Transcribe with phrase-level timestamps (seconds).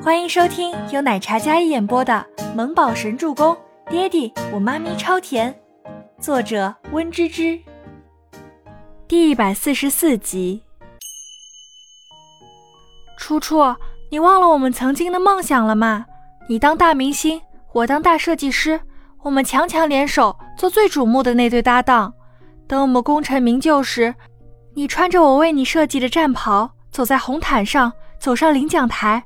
[0.00, 3.52] 欢迎收听由奶茶一演播的《萌宝神助攻》，
[3.90, 5.52] 爹地我妈咪超甜，
[6.20, 7.58] 作者温芝芝。
[9.08, 10.62] 第一百四十四集。
[13.18, 13.74] 初初，
[14.08, 16.06] 你忘了我们曾经的梦想了吗？
[16.48, 18.80] 你当大明星，我当大设计师，
[19.22, 22.14] 我们强强联手，做最瞩目的那对搭档。
[22.68, 24.14] 等我们功成名就时，
[24.74, 29.24] 你穿着我为你设计的战袍，走在红毯上，走上领奖台。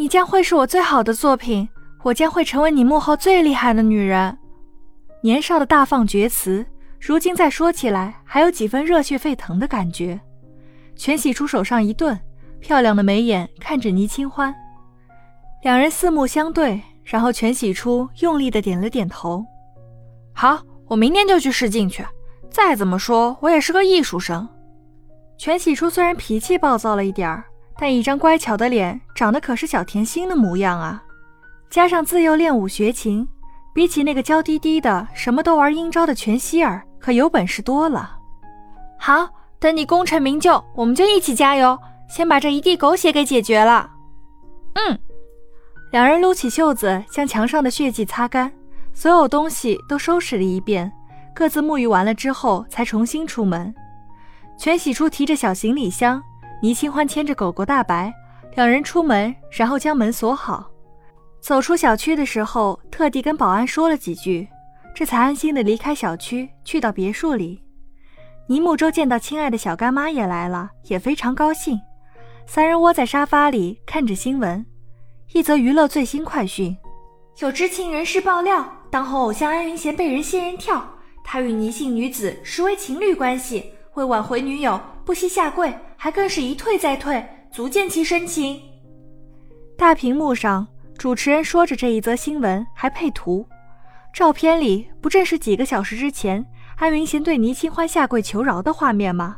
[0.00, 1.68] 你将会是我最好的作品，
[2.02, 4.34] 我将会成为你幕后最厉害的女人。
[5.22, 6.64] 年少的大放厥词，
[6.98, 10.18] 如今再说起来，还有几分热血沸腾的感觉。
[10.96, 12.18] 全喜初手上一顿，
[12.60, 14.54] 漂亮的眉眼看着倪清欢，
[15.64, 19.44] 两人四目相对，然后全喜初用力的点了点头。
[20.32, 22.02] 好，我明天就去试镜去。
[22.48, 24.48] 再怎么说，我也是个艺术生。
[25.36, 27.44] 全喜初虽然脾气暴躁了一点儿。
[27.80, 31.02] 但一张乖巧的脸，长得可是小甜心的模样啊！
[31.70, 33.26] 加上自幼练武学琴，
[33.72, 38.18] 比起那个娇滴滴的、什么都玩阴招的全希儿，可有本事多了。
[38.98, 39.26] 好，
[39.58, 43.90] 等你功成名就，我们就一起加油，先把这一地狗血给解决了。
[44.74, 44.98] 嗯，
[45.90, 48.52] 两人撸起袖子，将墙上的血迹擦干，
[48.92, 50.92] 所有东西都收拾了一遍，
[51.34, 53.74] 各自沐浴完了之后，才重新出门。
[54.58, 56.22] 全喜初提着小行李箱。
[56.62, 58.12] 倪清欢牵着狗狗大白，
[58.54, 60.70] 两人出门，然后将门锁好。
[61.40, 64.46] 走出小区的时候，特地跟保安说了几句，
[64.94, 67.62] 这才安心的离开小区，去到别墅里。
[68.46, 71.80] 倪木舟见到亲爱的小干妈也来了，也非常高兴。
[72.46, 74.66] 三人窝在沙发里看着新闻，
[75.32, 76.76] 一则娱乐最新快讯：
[77.38, 80.84] 有知情人士爆料，当红偶像安云贤被人仙人跳，
[81.24, 85.72] 他与倪姓女子实为情侣关系，为挽回女友不惜下跪。
[86.02, 88.58] 还更是一退再退，足见其深情。
[89.76, 93.46] 大屏幕上，主持人说着这一则新闻，还配图。
[94.10, 96.42] 照片里不正是几个小时之前
[96.76, 99.36] 安云贤对倪清欢下跪求饶的画面吗？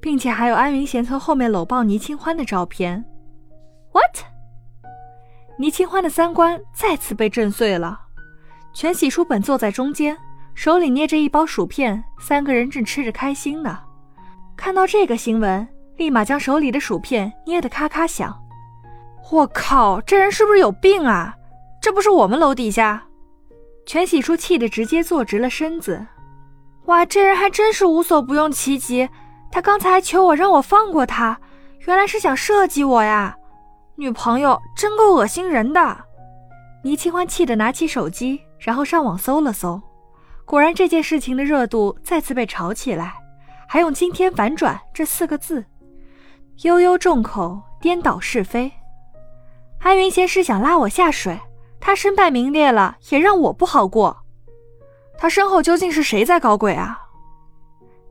[0.00, 3.04] 并且还有安云贤从后面搂抱倪清欢的照片。
[3.92, 4.24] What？
[5.58, 8.00] 倪清欢的三观再次被震碎了。
[8.72, 10.16] 全喜书本坐在中间，
[10.54, 13.80] 手里捏着一包薯片，三个人正吃着开心呢。
[14.56, 15.68] 看到这个新闻。
[16.00, 18.34] 立马将手里的薯片捏得咔咔响。
[19.30, 21.36] 我靠，这人是不是有病啊？
[21.78, 23.02] 这不是我们楼底下？
[23.84, 26.06] 全喜初气得直接坐直了身子。
[26.86, 29.10] 哇，这人还真是无所不用其极。
[29.52, 31.38] 他刚才求我让我放过他，
[31.80, 33.36] 原来是想设计我呀！
[33.96, 35.98] 女朋友真够恶心人的。
[36.82, 39.78] 倪清欢气得拿起手机，然后上网搜了搜，
[40.46, 43.12] 果然这件事情的热度再次被炒起来，
[43.68, 45.62] 还用“今天反转”这四个字。
[46.62, 48.70] 悠悠众口，颠倒是非。
[49.78, 51.40] 安云贤是想拉我下水，
[51.80, 54.14] 他身败名裂了，也让我不好过。
[55.16, 57.00] 他身后究竟是谁在搞鬼啊？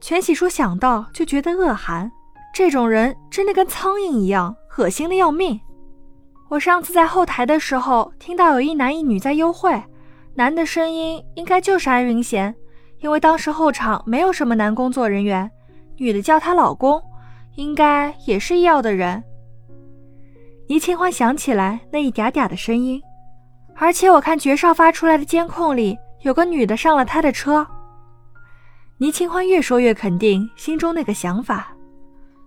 [0.00, 2.10] 全喜初想到就觉得恶寒，
[2.54, 5.60] 这种人真的跟苍蝇一样，恶心的要命。
[6.48, 9.82] 我上次在后台的时候，听到有一男一女在幽会，
[10.36, 12.54] 男的声音应该就是安云贤，
[13.00, 15.50] 因为当时后场没有什么男工作人员，
[15.98, 17.02] 女的叫他老公。
[17.58, 19.22] 应该也是医药的人。
[20.68, 23.02] 倪清欢想起来那一嗲嗲的声音，
[23.74, 27.66] 而且我看绝少发出来的监控里有个女的上了他的车。
[28.98, 31.72] 倪清欢越说越肯定心中那个想法，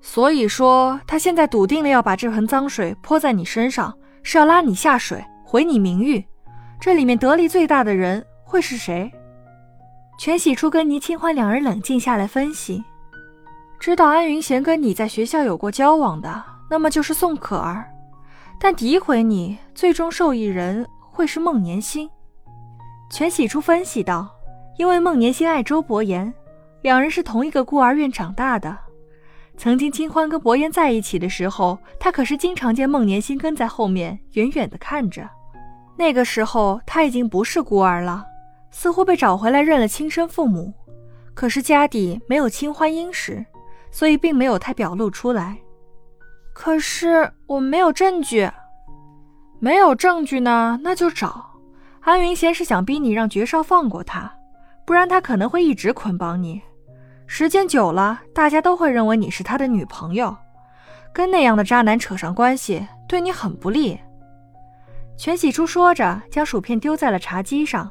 [0.00, 3.92] 所以说他现在笃定了要把这盆脏水泼在你身上，
[4.22, 6.24] 是要拉你下水，毁你名誉。
[6.80, 9.10] 这里面得利最大的人会是谁？
[10.16, 12.84] 全喜初跟倪清欢两人冷静下来分析。
[13.82, 17.84] 知道安云贤跟你在学校有过交往的，那么就是宋可儿。
[18.60, 22.08] 但诋毁你，最终受益人会是孟年心。
[23.10, 24.30] 全喜初分析道
[24.78, 26.32] ：“因为孟年心爱周伯言，
[26.82, 28.78] 两人是同一个孤儿院长大的。
[29.56, 35.28] 曾经清欢跟伯言在一起的时候，他可是经常见孟年心跟在后面，远远的看着。
[35.98, 38.24] 那个时候他已经不是孤儿了，
[38.70, 40.72] 似乎被找回来认了亲生父母。
[41.34, 43.44] 可是家底没有清欢殷实。”
[43.92, 45.58] 所以并没有太表露出来，
[46.52, 48.50] 可是我们没有证据，
[49.60, 51.50] 没有证据呢，那就找。
[52.00, 54.34] 安云贤是想逼你让爵少放过他，
[54.84, 56.60] 不然他可能会一直捆绑你，
[57.26, 60.34] 时间久了，大家都会认为你是他的女朋友，
[61.12, 64.00] 跟那样的渣男扯上关系，对你很不利。
[65.16, 67.88] 全喜初说着，将薯片丢在了茶几上，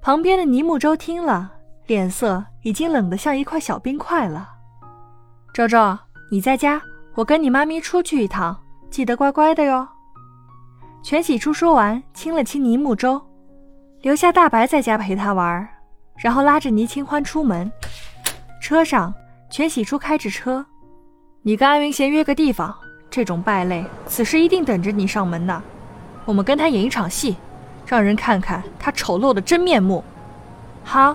[0.00, 1.52] 旁边的倪木舟听了，
[1.86, 4.48] 脸色已经冷得像一块小冰块了。
[5.60, 5.98] 周周，
[6.30, 6.80] 你在家，
[7.14, 8.58] 我跟你妈咪出去一趟，
[8.88, 9.86] 记得乖乖的哟。
[11.02, 13.20] 全喜初说完，亲了亲倪木舟，
[14.00, 15.68] 留下大白在家陪他玩，
[16.16, 17.70] 然后拉着倪清欢出门。
[18.58, 19.12] 车上，
[19.50, 20.64] 全喜初开着车，
[21.42, 22.74] 你跟安云贤约个地方，
[23.10, 25.62] 这种败类，此时一定等着你上门呢。
[26.24, 27.36] 我们跟他演一场戏，
[27.84, 30.02] 让人看看他丑陋的真面目。
[30.82, 31.14] 好，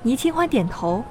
[0.00, 1.04] 倪清欢点头。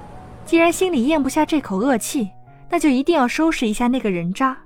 [0.44, 2.30] 既然心里咽不下这口恶气，
[2.70, 4.56] 那就一定要收拾一下那个人渣。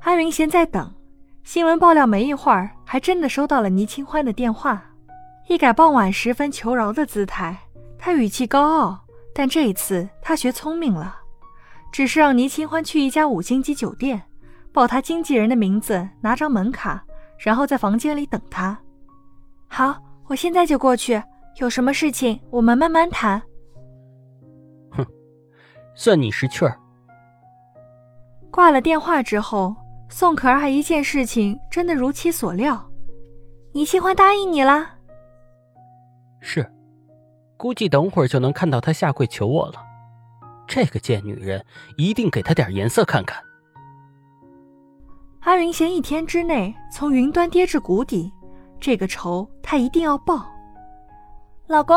[0.00, 0.92] 安云贤在等，
[1.42, 4.82] 新闻爆料没一会儿，还真的收到了倪清欢的电话，
[5.48, 7.56] 一改傍晚十分求饶的姿态，
[7.98, 8.98] 他语气高傲，
[9.34, 11.16] 但这一次他学聪明了，
[11.92, 14.22] 只是让倪清欢去一家五星级酒店。
[14.72, 17.02] 报他经纪人的名字，拿张门卡，
[17.38, 18.78] 然后在房间里等他。
[19.66, 21.20] 好，我现在就过去。
[21.56, 23.42] 有什么事情，我们慢慢谈。
[25.98, 26.78] 哼，算你识趣儿。
[28.50, 29.74] 挂了电话之后，
[30.08, 32.88] 宋可儿还一件事情真的如其所料，
[33.72, 34.94] 倪清欢答应你了。
[36.40, 36.64] 是，
[37.56, 39.84] 估计等会儿就能看到他下跪求我了。
[40.66, 41.64] 这个贱女人，
[41.96, 43.42] 一定给她点颜色看看。
[45.40, 48.30] 阿云贤一天之内从云端跌至谷底，
[48.78, 50.46] 这个仇他一定要报。
[51.66, 51.96] 老公，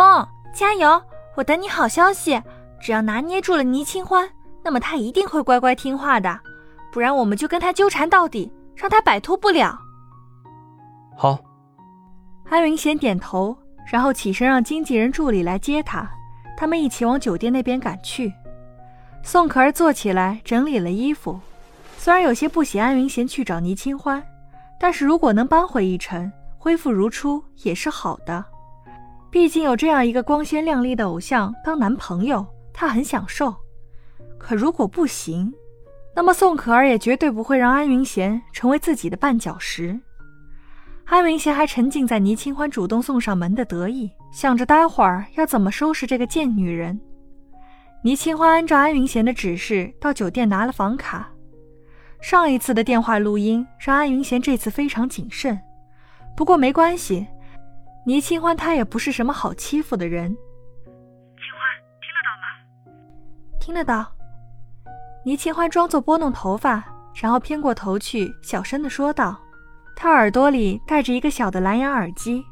[0.53, 1.01] 加油！
[1.35, 2.41] 我等你好消息。
[2.81, 4.27] 只要拿捏住了倪清欢，
[4.63, 6.39] 那么他一定会乖乖听话的，
[6.91, 9.77] 不然我们就跟他纠缠到底，让他摆脱不了。
[11.15, 11.39] 好。
[12.49, 13.55] 安云贤点头，
[13.89, 16.05] 然后起身让经纪人助理来接他，
[16.57, 18.33] 他们一起往酒店那边赶去。
[19.23, 21.39] 宋可儿坐起来整理了衣服。
[21.97, 24.21] 虽然有些不喜安云贤去找倪清欢，
[24.77, 28.43] 但是如果能扳回一城，恢复如初也是好的。
[29.29, 33.55] 毕竟有这样一个光鲜亮丽的偶像当男朋友，他很享受。
[34.37, 35.53] 可如果不行，
[36.15, 39.99] 那么宋可儿也绝对不会让安云贤成为自己的绊脚石。
[41.05, 46.99] 安云贤还沉浸在倪清欢主动送上门的得意，想着待会儿要怎么收拾这个贱女人。
[48.03, 51.29] 倪清欢按照安云贤的指示到酒店拿了房卡。
[52.21, 55.59] 上一次的电话录音让安云贤这次非常谨慎，
[56.35, 57.27] 不过没关系，
[58.05, 60.35] 倪清欢她也不是什么好欺负的人。
[63.61, 64.05] 听得到。
[65.23, 69.39] 倪清欢装作拨弄头发，然后偏过头去，小声的说道
[69.95, 72.43] ：“她耳朵里戴着一个小的蓝牙耳机，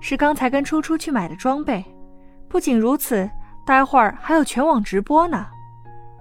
[0.00, 1.82] 是刚才跟初初去买的装备。
[2.48, 3.28] 不仅如此，
[3.66, 5.46] 待会儿还有全网直播呢。”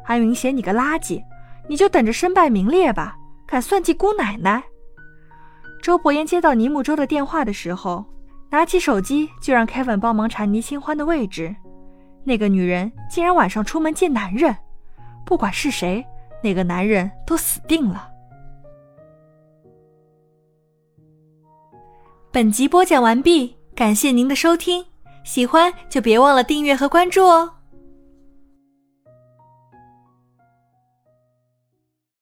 [0.07, 1.21] 安云贤，你个垃圾！
[1.67, 3.15] 你就等着身败名裂吧！
[3.45, 4.63] 敢算计姑奶奶！
[5.83, 8.05] 周伯言接到倪木舟的电话的时候，
[8.49, 11.55] 拿起手机就让 Kevin 帮忙查倪清欢的位置。
[12.23, 14.55] 那个女人竟然晚上出门见男人，
[15.25, 16.05] 不管是谁，
[16.43, 18.09] 那个男人都死定了。
[22.31, 24.85] 本集播讲完毕，感谢您的收听，
[25.23, 27.58] 喜欢就别忘了订阅和关注哦。